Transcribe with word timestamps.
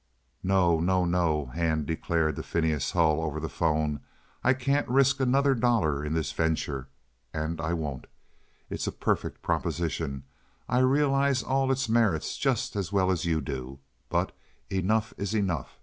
"No, 0.41 0.79
no, 0.79 1.05
no!" 1.05 1.45
Hand 1.53 1.85
declared 1.85 2.35
to 2.37 2.41
Phineas 2.41 2.89
Hull 2.93 3.21
over 3.21 3.39
the 3.39 3.47
'phone. 3.47 3.99
"I 4.43 4.55
can't 4.55 4.87
risk 4.89 5.19
another 5.19 5.53
dollar 5.53 6.03
in 6.03 6.15
this 6.15 6.31
venture, 6.31 6.87
and 7.35 7.61
I 7.61 7.73
won't! 7.73 8.07
It's 8.67 8.87
a 8.87 8.91
perfect 8.91 9.43
proposition. 9.43 10.23
I 10.67 10.79
realize 10.79 11.43
all 11.43 11.71
its 11.71 11.87
merits 11.87 12.35
just 12.37 12.75
as 12.75 12.91
well 12.91 13.11
as 13.11 13.25
you 13.25 13.41
do. 13.41 13.77
But 14.09 14.31
enough 14.71 15.13
is 15.17 15.35
enough. 15.35 15.77